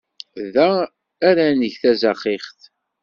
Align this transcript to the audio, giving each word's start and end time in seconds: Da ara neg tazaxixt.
Da 0.53 0.69
ara 1.29 1.45
neg 1.59 1.73
tazaxixt. 1.81 2.59